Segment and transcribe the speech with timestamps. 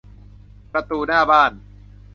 [0.73, 1.51] ประตูหน้าบ้าน